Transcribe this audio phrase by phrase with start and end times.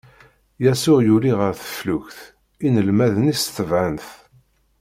[0.63, 2.19] Yasuɛ yuli ɣer teflukt,
[2.65, 4.07] inelmaden-is tebɛen-t.